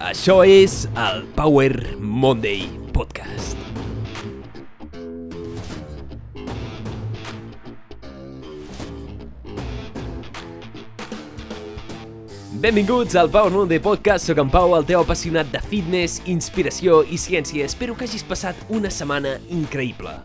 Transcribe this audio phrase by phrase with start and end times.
[0.00, 2.62] Això és el Power Monday
[2.96, 3.58] Podcast.
[12.62, 14.24] Benvinguts al Power Monday Podcast.
[14.24, 17.68] Soc en Pau, el teu apassionat de fitness, inspiració i ciència.
[17.68, 20.16] Espero que hagis passat una setmana increïble.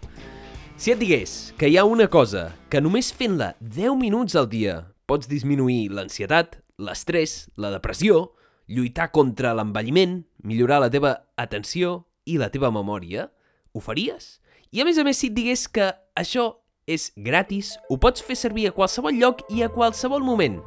[0.80, 4.86] Si et digués que hi ha una cosa que només fent-la 10 minuts al dia
[5.04, 8.30] pots disminuir l'ansietat, l'estrès, la depressió,
[8.68, 13.30] lluitar contra l'envelliment, millorar la teva atenció i la teva memòria,
[13.74, 14.40] ho faries?
[14.72, 16.52] I a més a més, si et digués que això
[16.86, 20.60] és gratis, ho pots fer servir a qualsevol lloc i a qualsevol moment,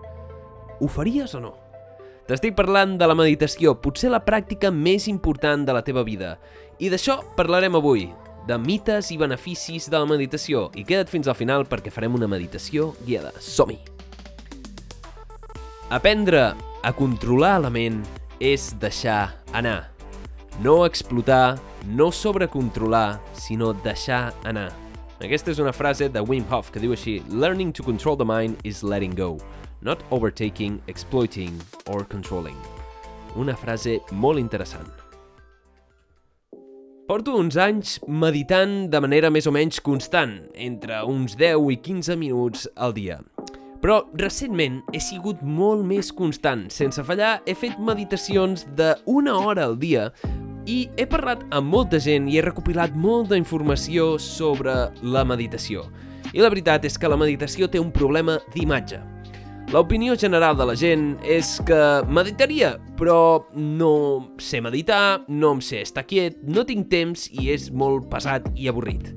[0.79, 1.57] ho faries o no?
[2.29, 6.37] T'estic parlant de la meditació, potser la pràctica més important de la teva vida.
[6.79, 8.11] I d'això parlarem avui,
[8.49, 10.69] de mites i beneficis de la meditació.
[10.77, 13.33] I queda't fins al final perquè farem una meditació guiada.
[13.41, 13.79] Som-hi!
[15.89, 16.51] Aprendre
[16.83, 18.03] a controlar la ment
[18.41, 19.89] és deixar anar.
[20.63, 24.71] No explotar, no sobrecontrolar, sinó deixar anar.
[25.19, 28.59] Aquesta és una frase de Wim Hof que diu així Learning to control the mind
[28.63, 29.37] is letting go,
[29.83, 32.57] not overtaking, exploiting or controlling.
[33.35, 34.89] Una frase molt interessant.
[37.09, 42.19] Porto uns anys meditant de manera més o menys constant, entre uns 10 i 15
[42.21, 43.23] minuts al dia.
[43.83, 46.67] Però recentment he sigut molt més constant.
[46.75, 50.09] Sense fallar, he fet meditacions d'una hora al dia
[50.69, 55.87] i he parlat amb molta gent i he recopilat molta informació sobre la meditació.
[56.35, 59.01] I la veritat és que la meditació té un problema d'imatge.
[59.69, 65.83] L'opinió general de la gent és que meditaria, però no sé meditar, no em sé
[65.85, 69.13] estar quiet, no tinc temps i és molt pesat i avorrit.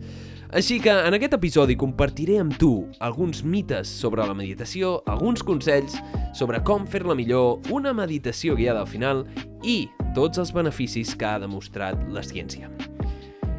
[0.52, 5.96] Així que en aquest episodi compartiré amb tu alguns mites sobre la meditació, alguns consells
[6.36, 9.24] sobre com fer-la millor, una meditació guiada al final
[9.64, 12.68] i tots els beneficis que ha demostrat la ciència.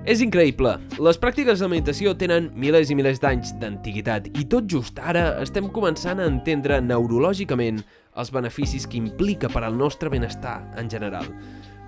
[0.05, 0.75] És increïble.
[1.01, 5.73] Les pràctiques de meditació tenen milers i milers d'anys d'antiguitat i tot just ara estem
[5.73, 7.81] començant a entendre neurològicament
[8.21, 11.25] els beneficis que implica per al nostre benestar en general.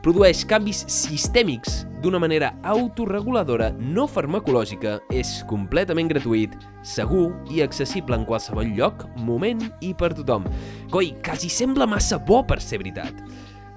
[0.04, 6.52] Produeix canvis sistèmics d'una manera autorreguladora no farmacològica, és completament gratuït,
[6.84, 10.44] segur i accessible en qualsevol lloc, moment i per tothom.
[10.92, 13.22] Coi, quasi sembla massa bo per ser veritat.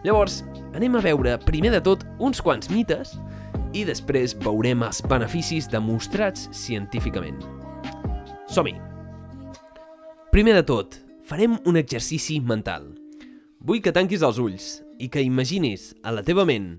[0.03, 0.41] Llavors,
[0.75, 3.13] anem a veure, primer de tot, uns quants mites
[3.71, 7.39] i després veurem els beneficis demostrats científicament.
[8.51, 8.75] Som-hi!
[10.35, 12.91] Primer de tot, farem un exercici mental.
[13.63, 14.67] Vull que tanquis els ulls
[14.99, 16.69] i que imaginis a la teva ment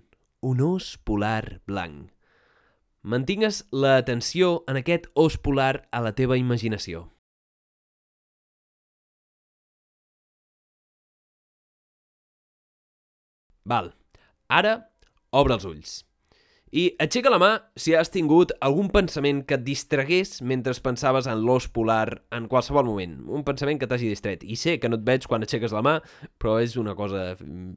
[0.41, 2.11] un os polar blanc.
[3.03, 7.07] Mantingues l'atenció en aquest os polar a la teva imaginació.
[13.69, 13.95] Val.
[14.49, 14.75] Ara,
[15.31, 15.97] obre els ulls.
[16.71, 21.41] I aixeca la mà si has tingut algun pensament que et distragués mentre pensaves en
[21.47, 23.15] l'os polar en qualsevol moment.
[23.25, 24.45] Un pensament que t'hagi distret.
[24.45, 25.99] I sé que no et veig quan aixeques la mà,
[26.39, 27.31] però és una cosa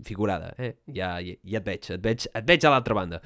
[0.08, 0.52] figurada.
[0.58, 0.74] Eh?
[0.92, 3.22] Ja, ja, ja et veig, et veig, et veig a l'altra banda.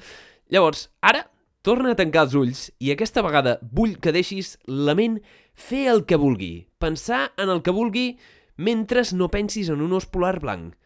[0.54, 1.24] Llavors, ara
[1.66, 5.18] torna a tancar els ulls i aquesta vegada vull que deixis la ment
[5.58, 6.68] fer el que vulgui.
[6.78, 8.12] Pensar en el que vulgui
[8.56, 10.76] mentre no pensis en un os polar blanc.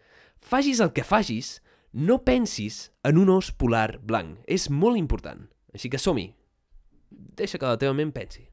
[0.40, 1.58] Facis el que facis,
[1.92, 4.38] no pensis en un os polar blanc.
[4.46, 5.48] És molt important.
[5.74, 6.30] Així que som-hi.
[7.10, 8.46] Deixa que la teva ment pensi.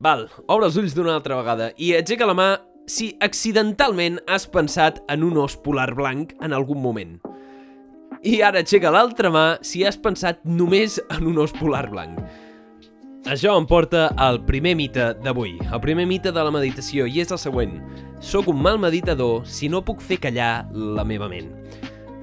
[0.00, 2.48] Val, obre els ulls d'una altra vegada i aixeca la mà
[2.88, 7.18] si accidentalment has pensat en un os polar blanc en algun moment.
[8.24, 12.16] I ara aixeca l'altra mà si has pensat només en un os polar blanc.
[13.28, 17.28] Això em porta al primer mite d'avui, el primer mite de la meditació, i és
[17.30, 17.74] el següent.
[18.24, 21.50] Soc un mal meditador si no puc fer callar la meva ment.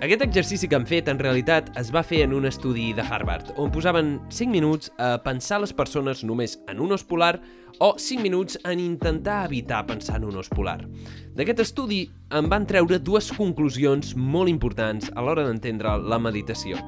[0.01, 3.53] Aquest exercici que hem fet, en realitat, es va fer en un estudi de Harvard,
[3.61, 7.35] on posaven 5 minuts a pensar les persones només en un os polar
[7.77, 10.79] o 5 minuts en intentar evitar pensar en un os polar.
[11.37, 16.81] D'aquest estudi en van treure dues conclusions molt importants a l'hora d'entendre la meditació.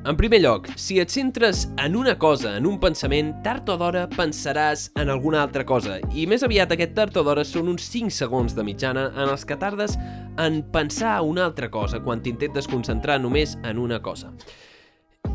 [0.00, 4.06] En primer lloc, si et centres en una cosa, en un pensament, tard o d'hora
[4.08, 8.08] pensaràs en alguna altra cosa, i més aviat aquest tard o d'hora són uns 5
[8.16, 9.98] segons de mitjana en els que tardes
[10.40, 14.32] en pensar una altra cosa quan t'intentes concentrar només en una cosa.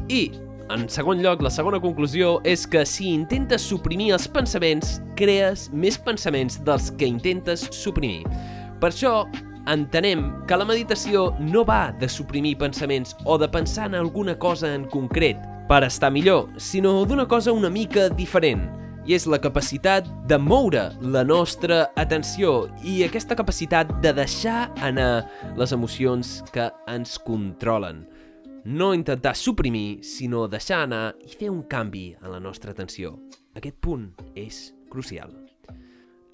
[0.09, 0.31] I,
[0.73, 6.01] en segon lloc, la segona conclusió és que si intentes suprimir els pensaments, crees més
[6.01, 8.23] pensaments dels que intentes suprimir.
[8.81, 9.19] Per això,
[9.67, 14.73] entenem que la meditació no va de suprimir pensaments o de pensar en alguna cosa
[14.73, 18.69] en concret per estar millor, sinó d'una cosa una mica diferent.
[19.05, 25.27] i és la capacitat de moure la nostra atenció i aquesta capacitat de deixar anar
[25.57, 28.07] les emocions que ens controlen.
[28.65, 33.19] No intentar suprimir, sinó deixar anar i fer un canvi en la nostra atenció.
[33.53, 35.44] Aquest punt és crucial.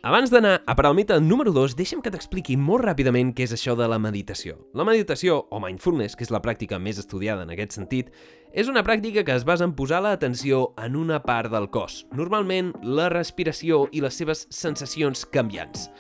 [0.01, 3.51] Abans d'anar a per al mite número 2, deixa'm que t'expliqui molt ràpidament què és
[3.53, 4.55] això de la meditació.
[4.73, 8.09] La meditació, o mindfulness, que és la pràctica més estudiada en aquest sentit,
[8.49, 12.73] és una pràctica que es basa en posar l'atenció en una part del cos, normalment
[12.81, 15.91] la respiració i les seves sensacions canviants.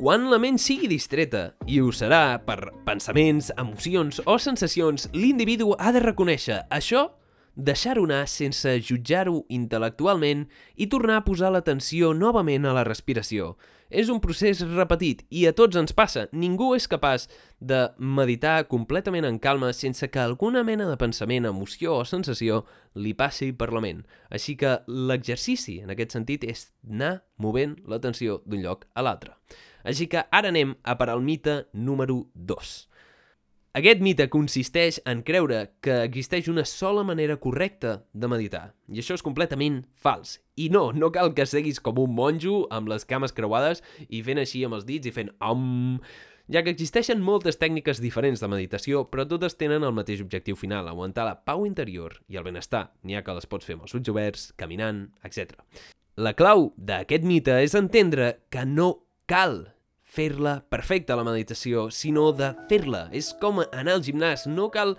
[0.00, 5.92] Quan la ment sigui distreta, i ho serà per pensaments, emocions o sensacions, l'individu ha
[5.92, 7.10] de reconèixer això
[7.54, 10.46] deixar-ho anar sense jutjar-ho intel·lectualment
[10.76, 13.56] i tornar a posar l'atenció novament a la respiració.
[13.92, 16.24] És un procés repetit i a tots ens passa.
[16.32, 17.26] Ningú és capaç
[17.60, 22.62] de meditar completament en calma sense que alguna mena de pensament, emoció o sensació
[22.94, 24.00] li passi per la ment.
[24.32, 29.36] Així que l'exercici, en aquest sentit, és anar movent l'atenció d'un lloc a l'altre.
[29.84, 32.72] Així que ara anem a per al mite número 2.
[33.72, 39.16] Aquest mite consisteix en creure que existeix una sola manera correcta de meditar, i això
[39.16, 40.34] és completament fals.
[40.60, 43.80] I no, no cal que seguis com un monjo amb les cames creuades
[44.10, 45.64] i fent així amb els dits i fent om,
[46.52, 50.92] ja que existeixen moltes tècniques diferents de meditació, però totes tenen el mateix objectiu final,
[50.92, 52.90] aguantar la pau interior i el benestar.
[53.08, 55.56] N'hi ha que les pots fer amb els ulls oberts, caminant, etc.
[56.20, 59.62] La clau d'aquest mite és entendre que no cal
[60.12, 63.06] fer-la perfecta, la meditació, sinó de fer-la.
[63.16, 64.96] És com anar al gimnàs, no cal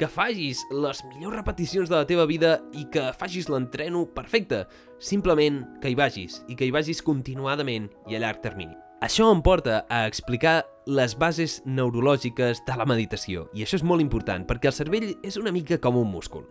[0.00, 4.64] que facis les millors repeticions de la teva vida i que facis l'entreno perfecte.
[5.00, 8.76] Simplement que hi vagis, i que hi vagis continuadament i a llarg termini.
[9.00, 14.04] Això em porta a explicar les bases neurològiques de la meditació, i això és molt
[14.04, 16.44] important, perquè el cervell és una mica com un múscul.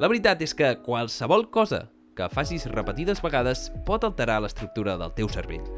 [0.00, 5.28] La veritat és que qualsevol cosa que facis repetides vegades pot alterar l'estructura del teu
[5.32, 5.68] cervell.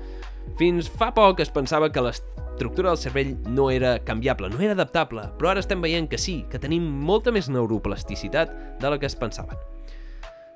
[0.59, 5.27] Fins fa poc es pensava que l'estructura del cervell no era canviable, no era adaptable,
[5.39, 9.19] però ara estem veient que sí, que tenim molta més neuroplasticitat de la que es
[9.19, 9.59] pensaven.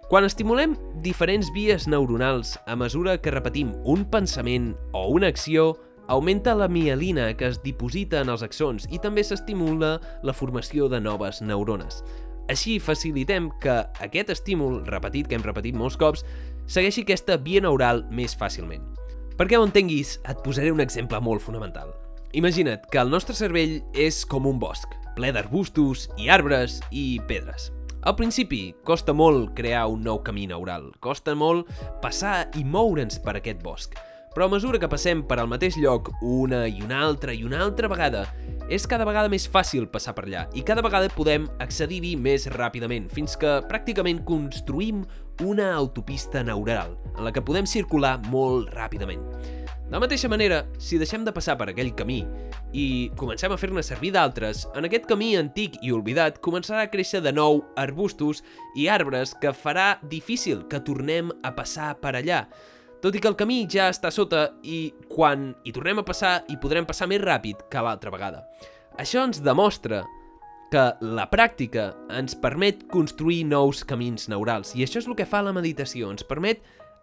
[0.08, 0.73] Quan estimulem
[1.05, 5.75] diferents vies neuronals a mesura que repetim un pensament o una acció,
[6.08, 11.02] augmenta la mielina que es diposita en els axons i també s'estimula la formació de
[11.05, 12.00] noves neurones.
[12.49, 16.25] Així facilitem que aquest estímul, repetit que hem repetit molts cops,
[16.64, 18.98] segueixi aquesta via neural més fàcilment.
[19.38, 21.93] Perquè ho entenguis, et posaré un exemple molt fonamental.
[22.35, 27.69] Imagina't que el nostre cervell és com un bosc, ple d'arbustos i arbres i pedres.
[28.02, 31.70] Al principi, costa molt crear un nou camí neural, costa molt
[32.02, 33.94] passar i moure'ns per aquest bosc,
[34.35, 37.62] però a mesura que passem per al mateix lloc una i una altra i una
[37.62, 38.25] altra vegada,
[38.69, 43.06] és cada vegada més fàcil passar per allà i cada vegada podem accedir-hi més ràpidament,
[43.11, 45.06] fins que pràcticament construïm
[45.44, 49.23] una autopista neural en la que podem circular molt ràpidament.
[49.88, 52.19] De la mateixa manera, si deixem de passar per aquell camí
[52.76, 57.23] i comencem a fer-ne servir d'altres, en aquest camí antic i oblidat començarà a créixer
[57.25, 58.43] de nou arbustos
[58.76, 62.43] i arbres que farà difícil que tornem a passar per allà.
[63.00, 66.58] Tot i que el camí ja està sota i quan hi tornem a passar hi
[66.61, 68.44] podrem passar més ràpid que l'altra vegada.
[69.00, 70.02] Això ens demostra
[70.73, 75.41] que la pràctica ens permet construir nous camins neurals i això és el que fa
[75.44, 76.61] la meditació, ens permet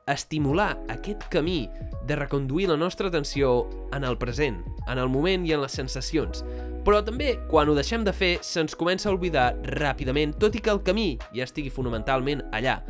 [0.08, 1.66] estimular aquest camí
[2.06, 6.44] de reconduir la nostra atenció en el present, en el moment i en les sensacions.
[6.86, 10.70] Però també, quan ho deixem de fer, se'ns comença a oblidar ràpidament, tot i que
[10.70, 12.84] el camí ja estigui fonamentalment allà.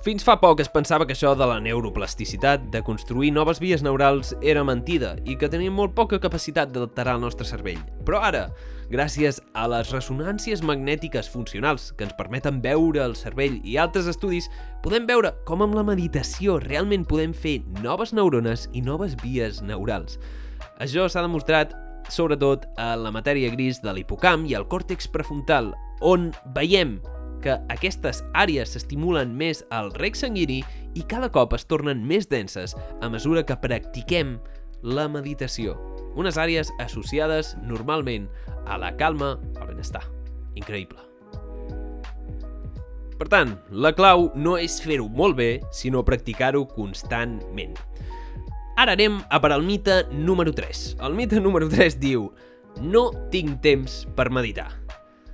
[0.00, 4.30] Fins fa poc es pensava que això de la neuroplasticitat, de construir noves vies neurals,
[4.40, 7.82] era mentida i que tenim molt poca capacitat d'alterar el nostre cervell.
[8.08, 8.46] Però ara,
[8.88, 14.48] gràcies a les ressonàncies magnètiques funcionals que ens permeten veure el cervell i altres estudis,
[14.80, 20.16] podem veure com amb la meditació realment podem fer noves neurones i noves vies neurals.
[20.80, 21.76] Això s'ha demostrat
[22.08, 26.96] sobretot a la matèria gris de l'hipocamp i al còrtex prefrontal, on veiem
[27.42, 30.60] que aquestes àrees s'estimulen més al rec sanguini
[30.94, 34.38] i cada cop es tornen més denses a mesura que practiquem
[34.82, 35.76] la meditació.
[36.18, 38.28] Unes àrees associades normalment
[38.66, 40.02] a la calma, al benestar.
[40.58, 40.98] Increïble.
[43.20, 47.76] Per tant, la clau no és fer-ho molt bé, sinó practicar-ho constantment.
[48.80, 50.96] Ara anem a per al mite número 3.
[51.04, 52.30] El mite número 3 diu
[52.80, 54.70] No tinc temps per meditar.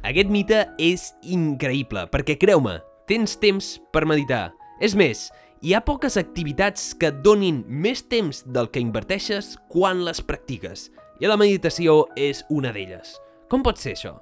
[0.07, 2.77] Aquest mite és increïble, perquè creu-me,
[3.11, 4.53] tens temps per meditar.
[4.79, 5.25] És més,
[5.67, 10.93] hi ha poques activitats que et donin més temps del que inverteixes quan les practiques,
[11.19, 13.17] i la meditació és una d'elles.
[13.51, 14.13] Com pot ser això?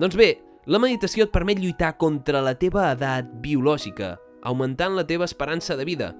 [0.00, 0.30] Doncs bé,
[0.72, 4.14] la meditació et permet lluitar contra la teva edat biològica,
[4.48, 6.14] augmentant la teva esperança de vida.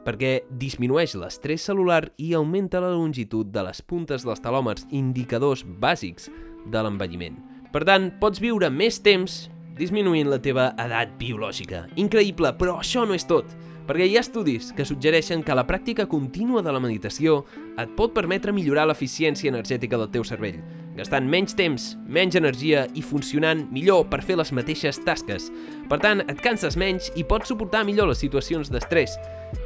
[0.00, 6.30] perquè disminueix l'estrès celular i augmenta la longitud de les puntes dels telòmers, indicadors bàsics
[6.72, 7.36] de l'envelliment.
[7.70, 9.44] Per tant, pots viure més temps
[9.78, 11.84] disminuint la teva edat biològica.
[12.00, 13.48] Increïble, però això no és tot,
[13.86, 17.44] perquè hi ha estudis que suggereixen que la pràctica contínua de la meditació
[17.78, 20.58] et pot permetre millorar l'eficiència energètica del teu cervell,
[20.98, 25.48] gastant menys temps, menys energia i funcionant millor per fer les mateixes tasques.
[25.88, 29.14] Per tant, et canses menys i pots suportar millor les situacions d'estrès.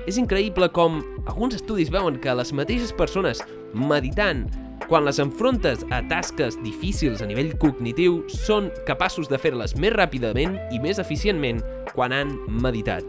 [0.08, 3.42] És increïble com alguns estudis veuen que les mateixes persones
[3.74, 4.46] meditant
[4.88, 10.58] quan les enfrontes a tasques difícils a nivell cognitiu, són capaços de fer-les més ràpidament
[10.74, 11.62] i més eficientment
[11.94, 13.06] quan han meditat.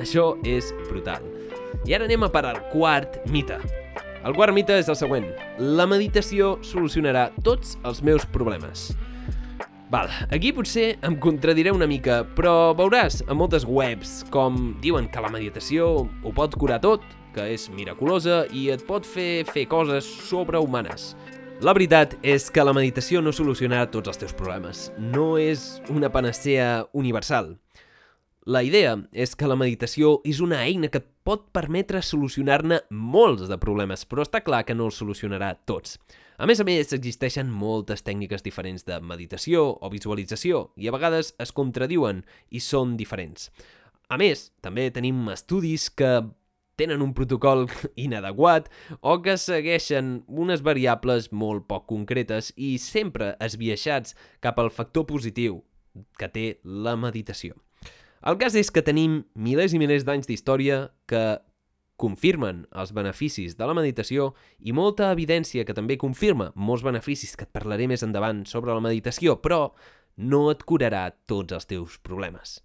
[0.00, 1.24] Això és brutal.
[1.86, 3.58] I ara anem a per al quart mite.
[4.26, 5.28] El quart mite és el següent.
[5.58, 8.90] La meditació solucionarà tots els meus problemes.
[9.88, 15.22] Val, aquí potser em contradiré una mica, però veuràs a moltes webs com diuen que
[15.24, 17.06] la meditació ho pot curar tot,
[17.38, 21.12] que és miraculosa i et pot fer fer coses sobrehumanes.
[21.62, 24.88] La veritat és que la meditació no solucionarà tots els teus problemes.
[24.98, 27.52] No és una panacea universal.
[28.46, 33.46] La idea és que la meditació és una eina que et pot permetre solucionar-ne molts
[33.50, 35.98] de problemes, però està clar que no els solucionarà tots.
[36.38, 41.34] A més a més, existeixen moltes tècniques diferents de meditació o visualització i a vegades
[41.38, 43.50] es contradiuen i són diferents.
[44.08, 46.22] A més, també tenim estudis que
[46.78, 47.66] tenen un protocol
[48.06, 48.70] inadequat
[49.00, 55.62] o que segueixen unes variables molt poc concretes i sempre esbiaixats cap al factor positiu
[56.18, 57.58] que té la meditació.
[58.26, 61.38] El cas és que tenim milers i milers d'anys d'història que
[61.98, 64.32] confirmen els beneficis de la meditació
[64.62, 68.82] i molta evidència que també confirma molts beneficis que et parlaré més endavant sobre la
[68.84, 69.72] meditació, però
[70.18, 72.60] no et curarà tots els teus problemes.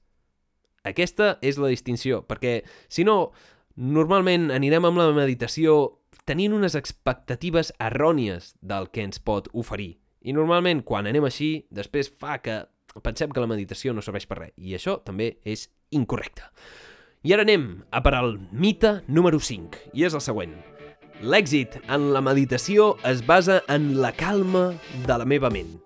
[0.83, 3.31] Aquesta és la distinció, perquè si no,
[3.73, 5.97] Normalment anirem amb la meditació
[6.29, 9.95] tenint unes expectatives errònies del que ens pot oferir.
[10.21, 12.61] I normalment, quan anem així, després fa que
[13.01, 14.53] pensem que la meditació no serveix per res.
[14.61, 16.45] I això també és incorrecte.
[17.25, 20.53] I ara anem a per al mite número 5, i és el següent.
[21.23, 24.73] L'èxit en la meditació es basa en la calma
[25.07, 25.79] de la meva ment.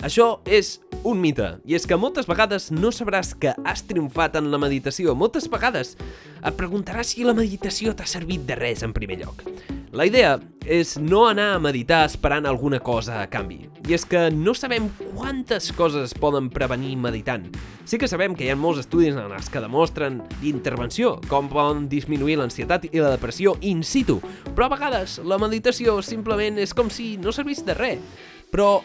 [0.00, 4.46] Això és un mite, i és que moltes vegades no sabràs que has triomfat en
[4.48, 5.12] la meditació.
[5.12, 5.92] Moltes vegades
[6.40, 9.44] et preguntaràs si la meditació t'ha servit de res en primer lloc.
[9.92, 13.58] La idea és no anar a meditar esperant alguna cosa a canvi.
[13.90, 14.86] I és que no sabem
[15.18, 17.50] quantes coses es poden prevenir meditant.
[17.84, 21.90] Sí que sabem que hi ha molts estudis en els que demostren intervenció, com poden
[21.92, 24.20] disminuir l'ansietat i la depressió in situ,
[24.54, 28.24] però a vegades la meditació simplement és com si no servís de res.
[28.50, 28.78] Però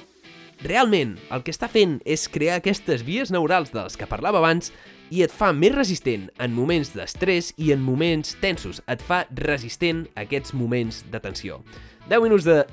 [0.64, 4.72] Realment, el que està fent és crear aquestes vies neurals de les que parlava abans
[5.14, 8.82] i et fa més resistent en moments d'estrès i en moments tensos.
[8.88, 11.60] Et fa resistent a aquests moments de tensió.
[12.10, 12.64] 10 minuts de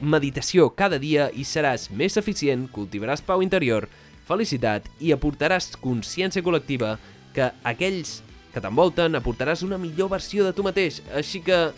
[0.00, 3.88] meditació cada dia i seràs més eficient, cultivaràs pau interior,
[4.28, 6.96] felicitat i aportaràs consciència col·lectiva
[7.34, 8.18] que aquells
[8.52, 11.02] que t'envolten aportaràs una millor versió de tu mateix.
[11.14, 11.68] Així que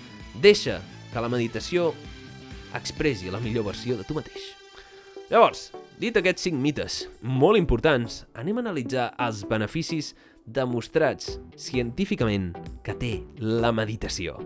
[0.40, 0.80] deixa
[1.12, 1.92] que la meditació
[2.74, 4.59] expressi la millor versió de tu mateix.
[5.30, 5.68] Llavors,
[6.02, 10.08] dit aquests 5 mites molt importants, anem a analitzar els beneficis
[10.42, 12.48] demostrats científicament
[12.82, 14.40] que té la meditació.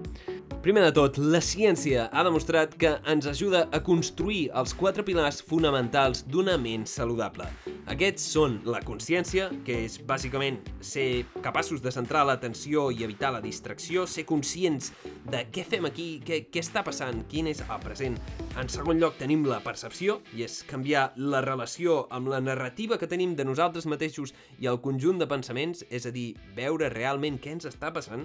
[0.61, 5.41] Primer de tot, la ciència ha demostrat que ens ajuda a construir els quatre pilars
[5.41, 7.49] fonamentals d'una ment saludable.
[7.85, 13.43] Aquests són la consciència, que és bàsicament ser capaços de centrar l'atenció i evitar la
[13.45, 14.89] distracció, ser conscients
[15.29, 18.17] de què fem aquí, què, què està passant, quin és el present.
[18.57, 23.11] En segon lloc tenim la percepció, i és canviar la relació amb la narrativa que
[23.11, 24.33] tenim de nosaltres mateixos
[24.65, 28.25] i el conjunt de pensaments, és a dir, veure realment què ens està passant,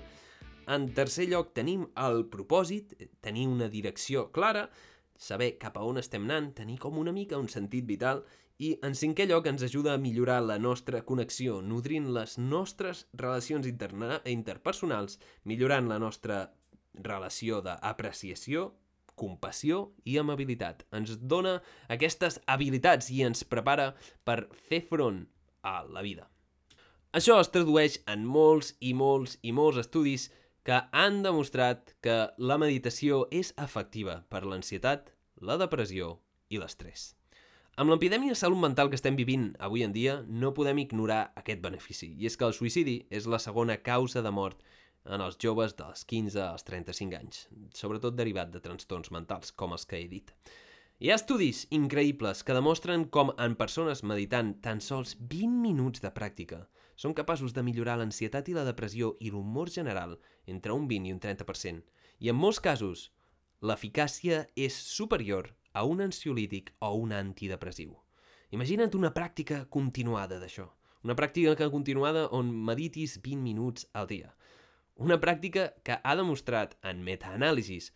[0.71, 4.69] en tercer lloc, tenim el propòsit, tenir una direcció clara,
[5.19, 8.23] saber cap a on estem anant, tenir com una mica un sentit vital
[8.59, 13.67] i, en cinquè lloc, ens ajuda a millorar la nostra connexió, nodrint les nostres relacions
[13.69, 15.15] interpersonals,
[15.47, 16.41] millorant la nostra
[16.93, 18.73] relació d'apreciació,
[19.19, 20.83] compassió i amabilitat.
[20.95, 21.59] Ens dona
[21.91, 23.93] aquestes habilitats i ens prepara
[24.27, 25.23] per fer front
[25.63, 26.27] a la vida.
[27.15, 30.27] Això es tradueix en molts i molts i molts estudis
[30.67, 35.09] que han demostrat que la meditació és efectiva per l'ansietat,
[35.41, 37.15] la depressió i l'estrès.
[37.79, 41.61] Amb l'epidèmia de salut mental que estem vivint avui en dia, no podem ignorar aquest
[41.63, 44.65] benefici, i és que el suïcidi és la segona causa de mort
[45.07, 47.45] en els joves dels 15 als 35 anys,
[47.79, 50.33] sobretot derivat de trastorns mentals, com els que he dit.
[50.99, 56.11] Hi ha estudis increïbles que demostren com en persones meditant tan sols 20 minuts de
[56.11, 56.65] pràctica
[56.99, 60.17] són capaços de millorar l'ansietat i la depressió i l'humor general
[60.51, 61.79] entre un 20 i un 30%.
[62.19, 63.07] I en molts casos,
[63.63, 67.93] l'eficàcia és superior a un ansiolític o un antidepressiu.
[68.51, 70.65] Imagina't una pràctica continuada d'això.
[71.07, 74.33] Una pràctica continuada on meditis 20 minuts al dia.
[74.99, 77.93] Una pràctica que ha demostrat en metaanàlisis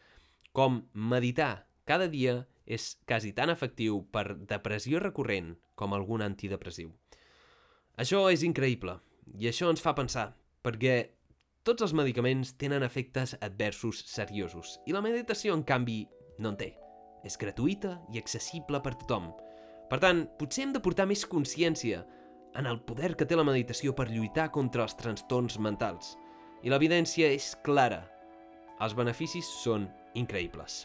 [0.55, 6.93] com meditar cada dia és quasi tan efectiu per depressió recurrent com algun antidepressiu.
[7.99, 8.95] Això és increïble
[9.35, 10.29] i això ens fa pensar,
[10.63, 10.95] perquè
[11.67, 16.05] tots els medicaments tenen efectes adversos seriosos i la meditació, en canvi,
[16.39, 16.71] no en té.
[17.23, 19.31] És gratuïta i accessible per tothom.
[19.89, 22.03] Per tant, potser hem de portar més consciència
[22.59, 26.15] en el poder que té la meditació per lluitar contra els trastorns mentals.
[26.63, 28.03] I l'evidència és clara.
[28.83, 29.87] Els beneficis són
[30.19, 30.83] increïbles.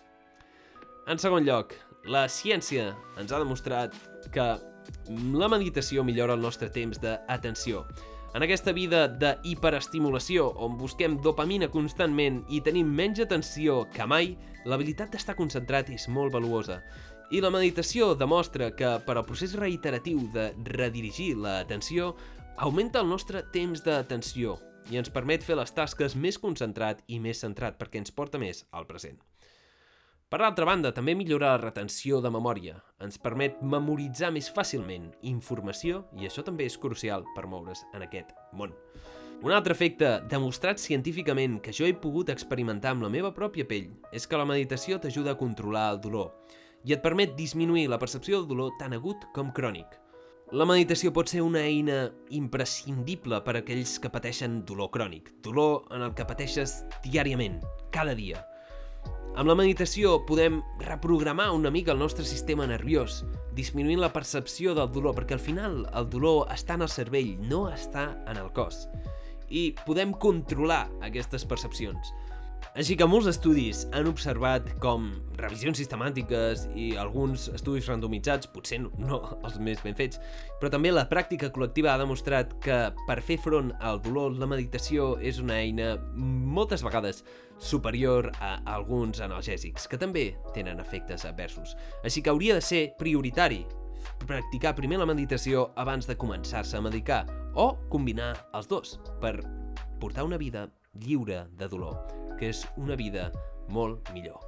[1.09, 1.75] En segon lloc,
[2.09, 2.91] la ciència
[3.21, 3.95] ens ha demostrat
[4.33, 4.47] que
[5.39, 7.85] la meditació millora el nostre temps d'atenció.
[8.37, 14.35] En aquesta vida de hiperestimulació, on busquem dopamina constantment i tenim menys atenció que mai,
[14.69, 16.83] l'habilitat d'estar concentrat és molt valuosa.
[17.33, 22.15] I la meditació demostra que per al procés reiteratiu de redirigir l'atenció
[22.57, 24.59] augmenta el nostre temps d'atenció
[24.93, 28.67] i ens permet fer les tasques més concentrat i més centrat perquè ens porta més
[28.73, 29.17] al present.
[30.29, 32.75] Per l'altra banda, també millora la retenció de memòria.
[33.01, 38.35] Ens permet memoritzar més fàcilment informació i això també és crucial per moure's en aquest
[38.53, 38.75] món.
[39.41, 43.87] Un altre efecte, demostrat científicament que jo he pogut experimentar amb la meva pròpia pell,
[44.13, 46.35] és que la meditació t'ajuda a controlar el dolor
[46.85, 49.97] i et permet disminuir la percepció del dolor tan agut com crònic.
[50.53, 52.03] La meditació pot ser una eina
[52.37, 57.63] imprescindible per a aquells que pateixen dolor crònic, dolor en el que pateixes diàriament,
[57.97, 58.45] cada dia–
[59.39, 63.21] amb la meditació podem reprogramar una mica el nostre sistema nerviós,
[63.55, 67.69] disminuint la percepció del dolor, perquè al final el dolor està en el cervell, no
[67.71, 68.89] està en el cos.
[69.47, 72.11] I podem controlar aquestes percepcions.
[72.79, 75.09] Així que molts estudis han observat com
[75.41, 80.21] revisions sistemàtiques i alguns estudis randomitzats, potser no, els més ben fets,
[80.61, 82.79] però també la pràctica col·lectiva ha demostrat que
[83.09, 87.25] per fer front al dolor la meditació és una eina moltes vegades
[87.59, 91.75] superior a alguns analgèsics, que també tenen efectes adversos.
[92.07, 93.65] Així que hauria de ser prioritari
[94.27, 97.25] practicar primer la meditació abans de començar-se a medicar
[97.59, 99.41] o combinar els dos per
[99.99, 100.69] portar una vida
[101.05, 101.99] lliure de dolor
[102.39, 103.33] que és una vida
[103.75, 104.39] molt millor.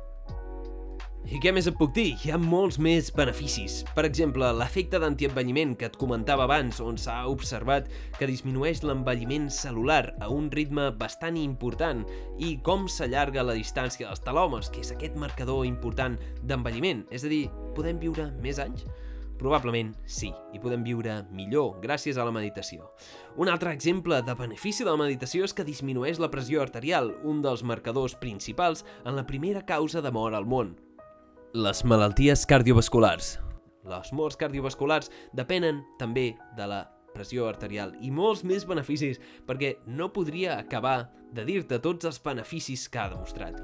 [1.28, 2.14] I què més et puc dir?
[2.24, 3.82] Hi ha molts més beneficis.
[3.94, 10.14] Per exemple, l'efecte d'antienvelliment que et comentava abans, on s'ha observat que disminueix l'envelliment celular
[10.24, 12.06] a un ritme bastant important
[12.40, 17.04] i com s'allarga la distància dels telòmers, que és aquest marcador important d'envelliment.
[17.12, 17.44] És a dir,
[17.76, 18.88] podem viure més anys?
[19.40, 22.90] Probablement sí, i podem viure millor gràcies a la meditació.
[23.40, 27.40] Un altre exemple de benefici de la meditació és que disminueix la pressió arterial, un
[27.40, 30.74] dels marcadors principals en la primera causa de mort al món.
[31.56, 33.38] Les malalties cardiovasculars.
[33.88, 40.12] Les morts cardiovasculars depenen també de la pressió arterial i molts més beneficis perquè no
[40.12, 43.56] podria acabar de dir-te tots els beneficis que ha demostrat.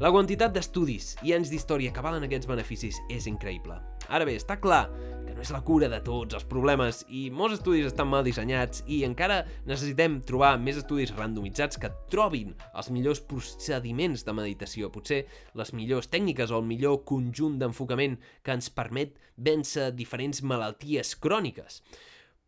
[0.00, 3.76] La quantitat d'estudis i anys d'història que valen aquests beneficis és increïble.
[4.08, 4.86] Ara bé, està clar
[5.28, 8.80] que no és la cura de tots els problemes i molts estudis estan mal dissenyats
[8.88, 15.26] i encara necessitem trobar més estudis randomitzats que trobin els millors procediments de meditació, potser
[15.60, 21.82] les millors tècniques o el millor conjunt d'enfocament que ens permet vèncer diferents malalties cròniques.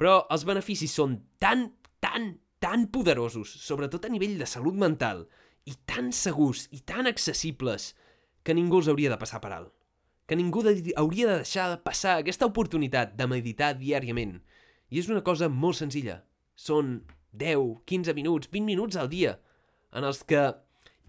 [0.00, 1.66] Però els beneficis són tan,
[2.00, 2.32] tan,
[2.64, 5.26] tan poderosos, sobretot a nivell de salut mental,
[5.68, 7.92] i tan segurs i tan accessibles,
[8.40, 9.74] que ningú els hauria de passar per alt.
[10.30, 14.36] Que ningú de, hauria de deixar de passar aquesta oportunitat de meditar diàriament.
[14.86, 16.20] I és una cosa molt senzilla.
[16.54, 17.00] Són
[17.34, 19.32] 10, 15 minuts, 20 minuts al dia
[19.90, 20.44] en els que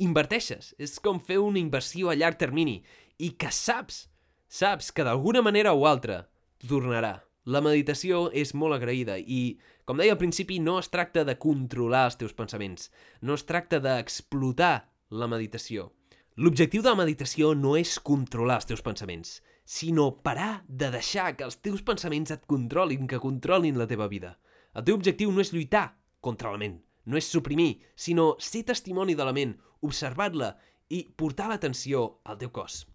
[0.01, 0.71] inverteixes.
[0.81, 2.79] És com fer una inversió a llarg termini
[3.21, 4.07] i que saps,
[4.49, 6.23] saps que d'alguna manera o altra
[6.65, 7.19] tornarà.
[7.45, 12.07] La meditació és molt agraïda i, com deia al principi, no es tracta de controlar
[12.09, 12.89] els teus pensaments,
[13.21, 14.75] no es tracta d'explotar
[15.13, 15.91] la meditació.
[16.39, 21.43] L'objectiu de la meditació no és controlar els teus pensaments, sinó parar de deixar que
[21.43, 24.37] els teus pensaments et controlin, que controlin la teva vida.
[24.71, 25.89] El teu objectiu no és lluitar
[26.23, 30.53] contra la ment, no és suprimir, sinó ser testimoni de la ment, observar-la
[30.87, 32.85] i portar l'atenció al teu cos.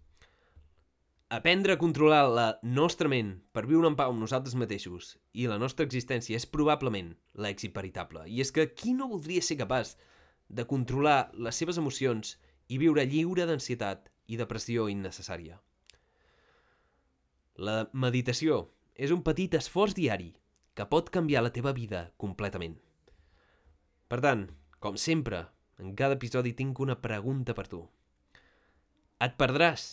[1.29, 5.59] Aprendre a controlar la nostra ment per viure en pau amb nosaltres mateixos i la
[5.61, 8.25] nostra existència és probablement l'èxit veritable.
[8.25, 9.93] I és que qui no voldria ser capaç
[10.47, 15.59] de controlar les seves emocions i viure lliure d'ansietat i depressió innecessària?
[17.57, 20.33] La meditació és un petit esforç diari
[20.77, 22.75] que pot canviar la teva vida completament.
[24.07, 24.43] Per tant,
[24.79, 25.47] com sempre,
[25.81, 27.81] en cada episodi tinc una pregunta per tu.
[29.25, 29.87] Et perdràs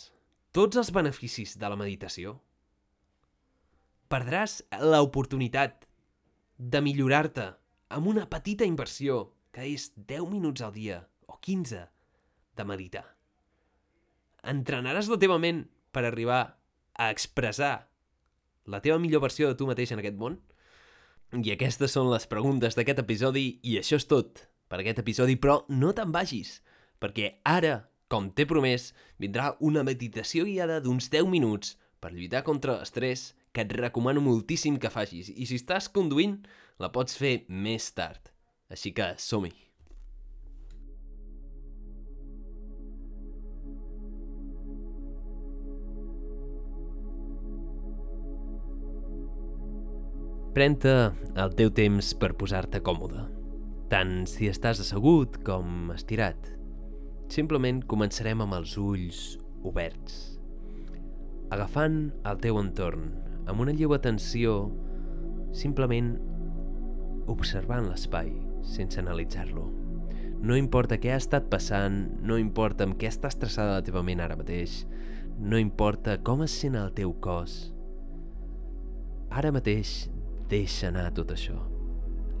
[0.53, 2.35] tots els beneficis de la meditació?
[4.13, 5.87] Perdràs l'oportunitat
[6.57, 7.49] de millorar-te
[7.97, 9.23] amb una petita inversió
[9.55, 11.81] que és 10 minuts al dia o 15
[12.57, 13.05] de meditar.
[14.45, 16.41] Entrenaràs la teva ment per arribar
[16.95, 17.87] a expressar
[18.65, 20.39] la teva millor versió de tu mateix en aquest món?
[21.35, 25.59] I aquestes són les preguntes d'aquest episodi i això és tot per aquest episodi, però
[25.69, 26.59] no te'n vagis,
[27.01, 28.91] perquè ara, com t'he promès,
[29.21, 34.79] vindrà una meditació guiada d'uns 10 minuts per lluitar contra l'estrès que et recomano moltíssim
[34.81, 36.41] que facis i si estàs conduint,
[36.81, 38.33] la pots fer més tard.
[38.69, 39.64] Així que som-hi!
[50.55, 50.91] Pren-te
[51.35, 53.25] el teu temps per posar-te còmode,
[53.91, 56.47] tant si estàs assegut com estirat.
[57.27, 59.19] Simplement començarem amb els ulls
[59.67, 60.39] oberts,
[61.51, 63.09] agafant el teu entorn
[63.51, 64.55] amb una lleu atenció,
[65.51, 66.13] simplement
[67.35, 68.31] observant l'espai
[68.63, 69.67] sense analitzar-lo.
[70.39, 74.23] No importa què ha estat passant, no importa amb què està estressada la teva ment
[74.23, 74.85] ara mateix,
[75.35, 77.73] no importa com es sent el teu cos.
[79.35, 80.05] Ara mateix
[80.45, 81.55] Deixa anar tot això,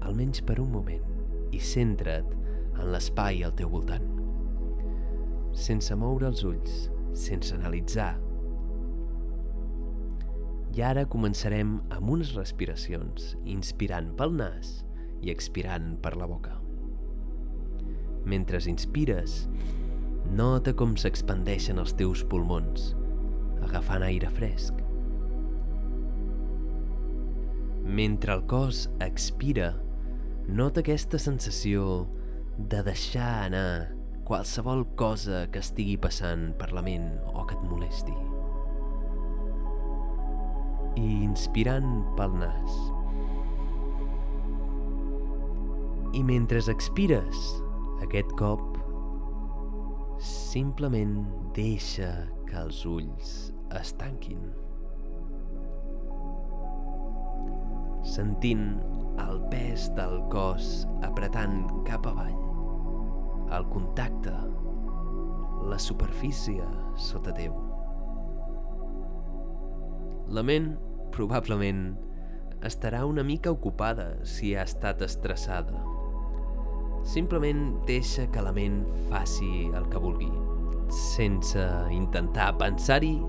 [0.05, 1.05] almenys per un moment,
[1.49, 2.27] i centra't
[2.75, 4.05] en l'espai al teu voltant.
[5.57, 6.75] Sense moure els ulls,
[7.17, 8.11] sense analitzar.
[10.75, 14.83] I ara començarem amb unes respiracions, inspirant pel nas
[15.25, 16.59] i expirant per la boca.
[18.29, 19.47] Mentre inspires,
[20.29, 22.91] nota com s'expandeixen els teus pulmons,
[23.65, 24.84] agafant aire fresc
[27.85, 29.75] mentre el cos expira,
[30.49, 32.07] nota aquesta sensació
[32.57, 33.93] de deixar anar
[34.25, 38.15] qualsevol cosa que estigui passant per la ment o que et molesti.
[40.97, 42.79] I inspirant pel nas.
[46.15, 47.45] I mentre expires,
[48.01, 48.63] aquest cop,
[50.25, 51.19] simplement
[51.53, 52.13] deixa
[52.49, 53.35] que els ulls
[53.77, 54.64] es tanquin.
[58.15, 58.77] Sentint
[59.19, 62.35] el pes del cos apretant cap avall,
[63.55, 64.33] el contacte,
[65.67, 66.63] la superfície
[66.99, 67.55] sota teu.
[70.31, 70.73] La ment,
[71.15, 71.89] probablement,
[72.65, 75.83] estarà una mica ocupada si ha estat estressada.
[77.05, 78.79] Simplement deixa que la ment
[79.11, 80.31] faci el que vulgui,
[80.89, 83.19] sense intentar pensar-hi,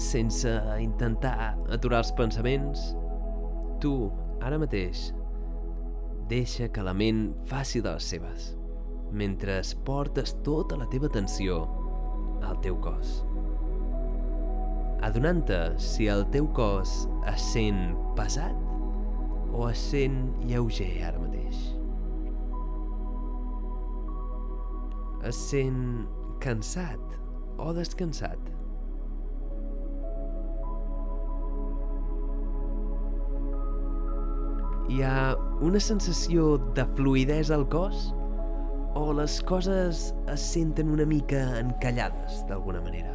[0.00, 2.88] sense intentar aturar els pensaments,
[3.80, 5.10] Tu, ara mateix,
[6.30, 8.52] deixa que la ment faci de les seves,
[9.12, 11.64] mentre portes tota la teva atenció
[12.46, 13.20] al teu cos.
[15.04, 18.56] Adonant-te si el teu cos es sent pesat
[19.56, 21.60] o es sent lleuger ara mateix.
[25.26, 26.06] Es sent
[26.40, 27.18] cansat
[27.60, 28.59] o descansat.
[34.90, 38.08] Hi ha una sensació de fluidesa al cos?
[38.98, 40.00] O les coses
[40.32, 43.14] es senten una mica encallades, d'alguna manera?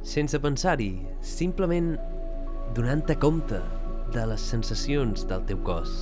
[0.00, 0.90] Sense pensar-hi,
[1.20, 1.92] simplement
[2.72, 3.60] donant-te compte
[4.16, 5.94] de les sensacions del teu cos.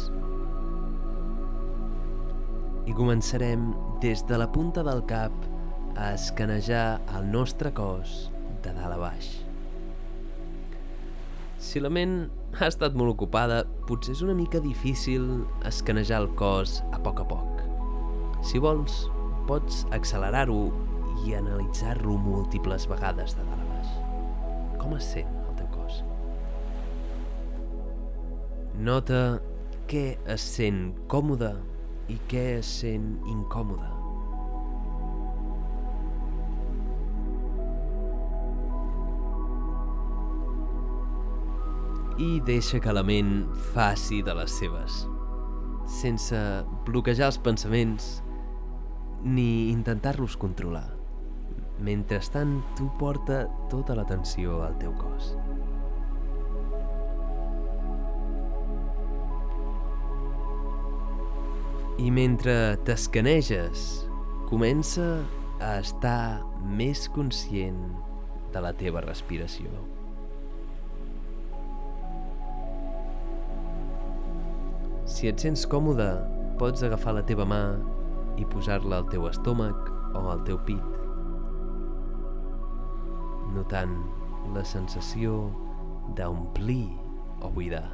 [2.87, 3.73] I començarem
[4.05, 5.35] des de la punta del cap
[5.99, 8.29] a escanejar el nostre cos
[8.63, 9.42] de dalt a baix.
[11.63, 12.25] Si la ment
[12.59, 17.27] ha estat molt ocupada, potser és una mica difícil escanejar el cos a poc a
[17.31, 17.63] poc.
[18.43, 19.05] Si vols,
[19.47, 20.59] pots accelerar-ho
[21.23, 23.95] i analitzar-lo múltiples vegades de dalt a baix.
[24.83, 26.03] Com es sent el teu cos?
[28.83, 29.23] Nota
[29.87, 31.55] què es sent còmode
[32.11, 34.02] i què es sent incòmode.
[42.19, 45.05] I deixa que la ment faci de les seves,
[46.01, 46.39] sense
[46.87, 48.19] bloquejar els pensaments
[49.23, 50.89] ni intentar-los controlar.
[51.83, 55.33] Mentrestant, tu porta tota l'atenció al teu cos.
[62.03, 63.87] I mentre t'escaneges,
[64.51, 65.23] comença
[65.63, 67.83] a estar més conscient
[68.53, 69.92] de la teva respiració.
[75.23, 76.07] Si et sents còmode,
[76.59, 77.61] pots agafar la teva mà
[78.43, 80.97] i posar-la al teu estómac o al teu pit,
[83.55, 83.93] notant
[84.51, 85.37] la sensació
[86.19, 86.89] d'omplir
[87.39, 87.85] o buidar.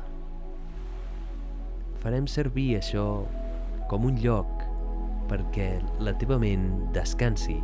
[2.00, 3.02] Farem servir això
[3.90, 4.64] com un lloc
[5.28, 5.66] perquè
[6.00, 6.64] la teva ment
[6.96, 7.58] descansi,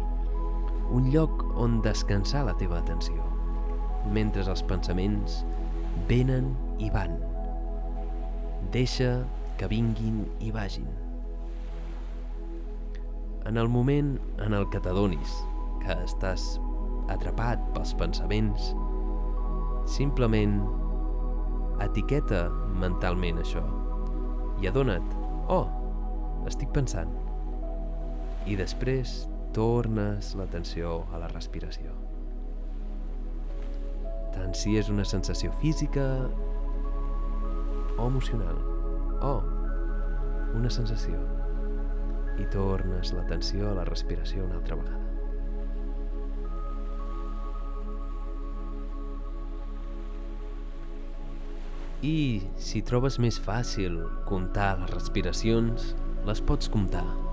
[0.93, 3.17] un lloc on descansar la teva atenció,
[4.13, 5.41] mentre els pensaments
[6.13, 7.17] venen i van.
[8.77, 9.15] Deixa
[9.59, 10.89] que vinguin i vagin.
[13.45, 15.35] En el moment en el que t'adonis
[15.85, 16.47] que estàs
[17.13, 18.73] atrapat pels pensaments,
[19.91, 20.63] simplement
[21.85, 22.47] etiqueta
[22.81, 23.63] mentalment això
[24.63, 25.13] i adona't,
[25.53, 25.67] oh,
[26.49, 27.13] estic pensant.
[28.49, 29.25] I després
[29.57, 31.93] tornes l'atenció a la respiració.
[34.35, 36.05] Tant si és una sensació física
[37.95, 38.74] o emocional.
[39.23, 39.43] Oh,
[40.55, 41.19] una sensació.
[42.39, 45.03] I tornes l'atenció a la respiració una altra vegada.
[52.05, 55.95] I si trobes més fàcil comptar les respiracions,
[56.29, 57.24] les pots comptar.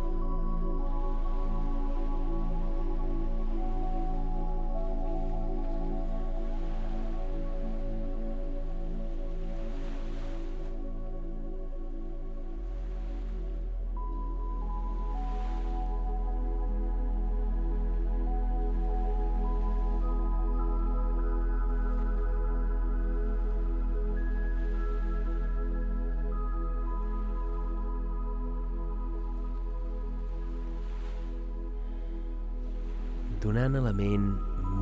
[33.42, 34.28] Donant a la ment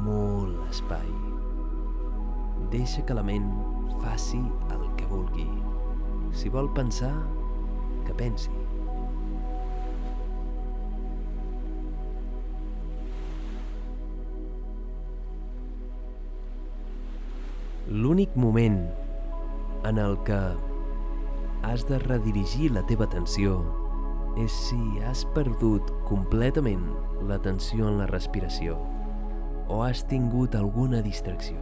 [0.04, 1.08] molt espai.
[2.74, 3.48] Deixa que la ment
[4.04, 4.42] faci
[4.76, 5.48] el que vulgui.
[6.36, 7.14] Si vol pensar,
[8.04, 8.52] que pensi.
[17.90, 18.84] L'únic moment
[19.88, 20.40] en el que
[21.64, 23.64] has de redirigir la teva atenció
[24.38, 26.86] és si has perdut completament
[27.30, 28.78] l'atenció en la respiració
[29.70, 31.58] o has tingut alguna distracció.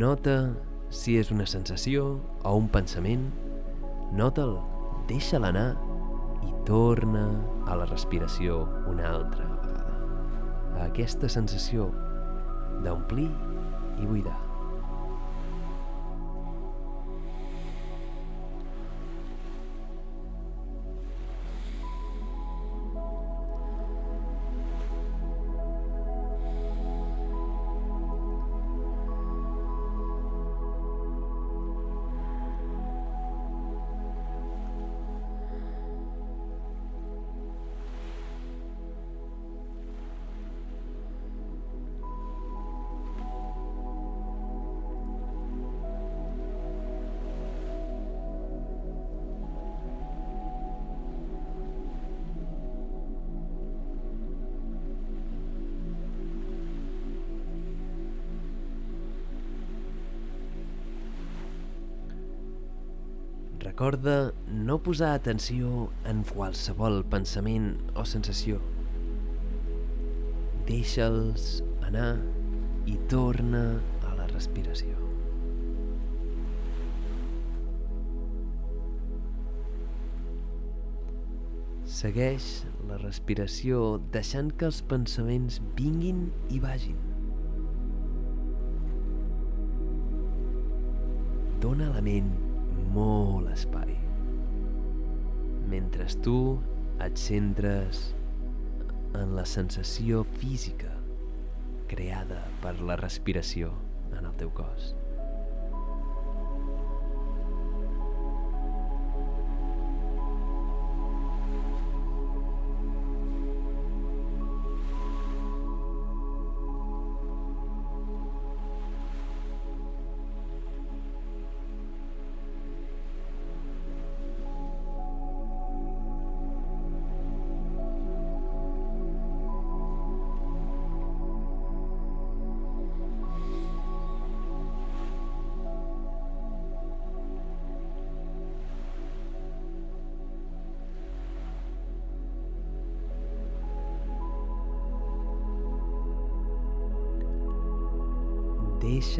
[0.00, 0.52] Nota
[0.90, 3.28] si és una sensació o un pensament,
[4.16, 4.56] nota'l,
[5.08, 5.70] deixa-la anar
[6.46, 7.24] i torna
[7.66, 9.96] a la respiració una altra vegada.
[10.76, 11.90] A aquesta sensació
[12.84, 13.30] d'omplir
[14.00, 14.49] i buidar.
[63.80, 68.58] Recorda no posar atenció en qualsevol pensament o sensació.
[70.68, 71.46] Deixa'ls
[71.88, 72.10] anar
[72.84, 73.62] i torna
[74.04, 74.98] a la respiració.
[81.88, 82.50] Segueix
[82.92, 87.00] la respiració deixant que els pensaments vinguin i vagin.
[91.64, 92.30] Dóna a la ment
[92.94, 93.94] molt espai.
[95.70, 96.58] Mentre tu
[97.00, 98.10] et centres
[99.18, 100.92] en la sensació física
[101.90, 103.72] creada per la respiració
[104.14, 104.94] en el teu cos.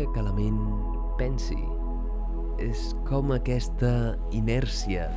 [0.01, 0.61] Deixa que la ment
[1.19, 1.59] pensi.
[2.61, 5.11] és com aquesta inèrcia,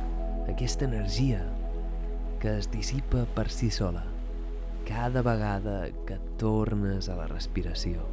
[0.48, 1.38] aquesta energia
[2.42, 4.02] que es dissipa per si sola
[4.84, 8.04] cada vegada que tornes a la respiració.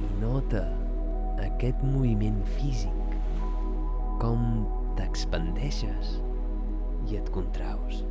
[0.00, 0.64] I nota
[1.44, 3.16] aquest moviment físic,
[4.24, 4.64] com
[4.96, 6.18] t'expandeixes
[7.10, 8.06] i et contraus.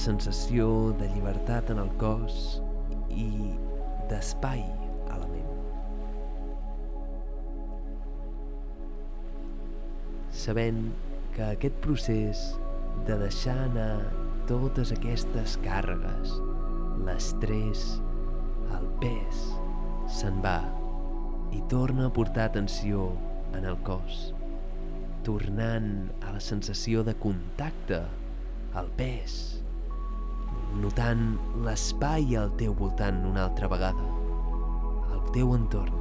[0.00, 0.66] Sensació
[1.00, 2.60] de llibertat en el cos
[3.12, 3.28] i
[4.10, 4.62] d'espai
[5.12, 5.52] a la ment.
[10.42, 10.82] Sabent
[11.36, 12.44] que aquest procés
[13.08, 13.92] de deixar anar
[14.48, 16.34] totes aquestes càrregues,
[17.06, 17.86] l'estrès,
[18.80, 19.46] el pes,
[20.20, 20.58] se'n va
[21.54, 23.10] i torna a portar atenció
[23.58, 24.30] en el cos
[25.24, 28.00] tornant a la sensació de contacte,
[28.74, 29.60] al pes,
[30.78, 34.04] notant l'espai al teu voltant una altra vegada,
[35.10, 35.96] al teu entorn.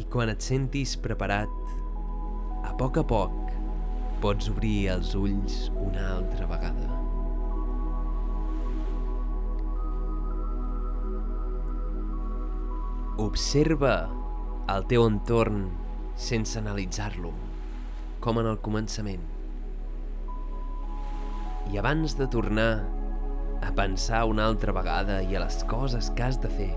[0.00, 1.76] I quan et sentis preparat,
[2.64, 3.36] a poc a poc
[4.24, 6.99] pots obrir els ulls una altra vegada.
[13.20, 14.08] Observa
[14.72, 15.66] el teu entorn
[16.16, 17.34] sense analitzar-lo,
[18.24, 19.26] com en el començament.
[21.68, 22.70] I abans de tornar
[23.60, 26.70] a pensar una altra vegada i a les coses que has de fer,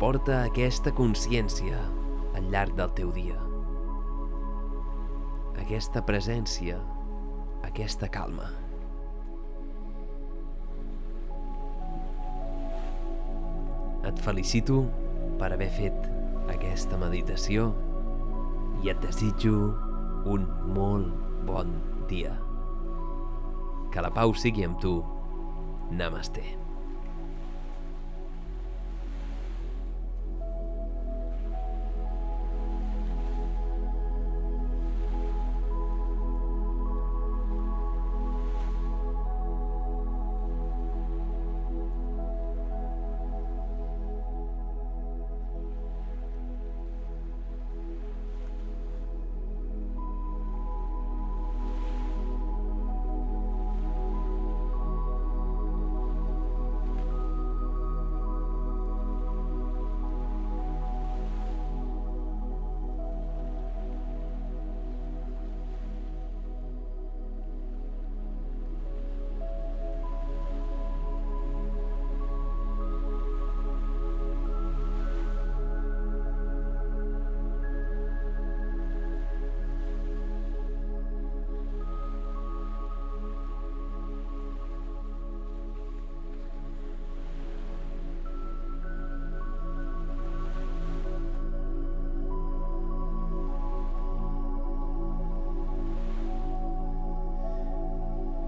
[0.00, 1.84] porta aquesta consciència
[2.40, 3.36] al llarg del teu dia.
[5.60, 6.80] Aquesta presència,
[7.68, 8.48] aquesta calma.
[14.08, 14.84] Et felicito
[15.40, 16.06] per haver fet
[16.52, 17.70] aquesta meditació
[18.84, 19.74] i et desitjo
[20.30, 21.12] un molt
[21.48, 21.74] bon
[22.08, 22.36] dia.
[23.90, 24.98] Que la pau sigui amb tu.
[25.90, 26.59] Namaste.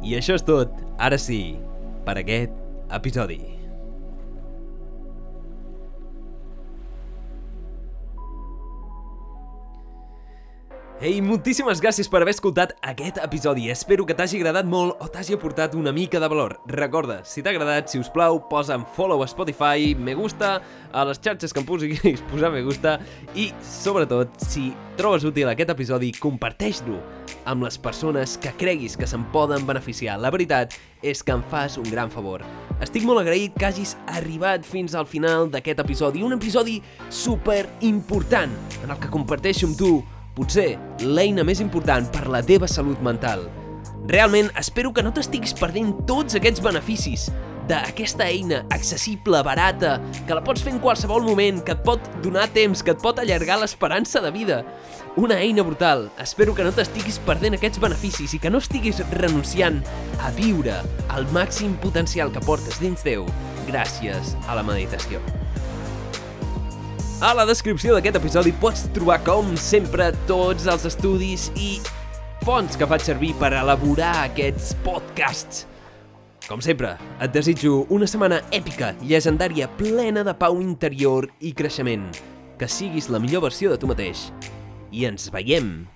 [0.02, 1.54] I això és tot, ara sí,
[2.06, 2.54] per aquest
[2.92, 3.40] episodi.
[11.02, 13.64] Ei, moltíssimes gràcies per haver escoltat aquest episodi.
[13.74, 16.54] Espero que t'hagi agradat molt o t'hagi aportat una mica de valor.
[16.70, 20.52] Recorda, si t'ha agradat, si us plau, posa'm follow a Spotify, me gusta,
[20.92, 23.00] a les xarxes que em puguis posar me gusta
[23.34, 29.24] i, sobretot, si trobes útil aquest episodi, comparteix-lo amb les persones que creguis que se'n
[29.34, 30.18] poden beneficiar.
[30.20, 32.44] La veritat és que em fas un gran favor.
[32.82, 38.52] Estic molt agraït que hagis arribat fins al final d'aquest episodi, un episodi super important
[38.82, 39.94] en el que comparteixo amb tu
[40.36, 43.48] potser l'eina més important per la teva salut mental.
[44.10, 47.28] Realment espero que no t'estiguis perdent tots aquests beneficis
[47.68, 52.48] d'aquesta eina accessible, barata, que la pots fer en qualsevol moment, que et pot donar
[52.54, 54.62] temps, que et pot allargar l'esperança de vida.
[55.14, 56.10] Una eina brutal.
[56.16, 59.82] Espero que no t'estiguis perdent aquests beneficis i que no estiguis renunciant
[60.24, 60.78] a viure
[61.12, 63.26] el màxim potencial que portes dins teu
[63.68, 65.20] gràcies a la meditació.
[67.20, 71.74] A la descripció d'aquest episodi pots trobar, com sempre, tots els estudis i
[72.46, 75.66] fonts que faig servir per elaborar aquests podcasts.
[76.48, 82.08] Com sempre, et desitjo una setmana èpica, llegendària, plena de pau interior i creixement.
[82.56, 84.30] Que siguis la millor versió de tu mateix.
[84.92, 85.86] I ens veiem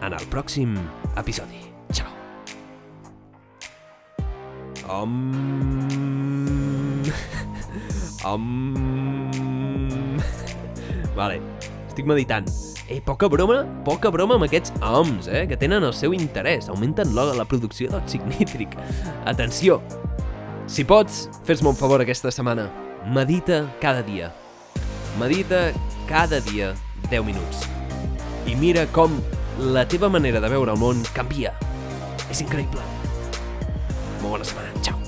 [0.00, 0.72] en el pròxim
[1.20, 1.60] episodi.
[1.92, 2.08] Ciao.
[4.88, 5.12] Om...
[8.24, 8.46] Om...
[11.18, 11.36] Vale,
[11.88, 12.48] estic meditant.
[12.90, 17.12] Eh, poca broma, poca broma amb aquests oms, eh, que tenen el seu interès, augmenten
[17.14, 18.72] la, la producció d'òxid nítric.
[19.30, 19.82] Atenció!
[20.70, 22.70] Si pots, fes-me un favor aquesta setmana.
[23.12, 24.32] Medita cada dia.
[25.20, 25.68] Medita
[26.08, 26.72] cada dia
[27.10, 27.79] 10 minuts.
[28.50, 29.12] I mira com
[29.74, 31.52] la teva manera de veure el món canvia.
[32.30, 32.82] És increïble.
[34.24, 34.74] Molt bona setmana.
[34.82, 34.99] Ciao.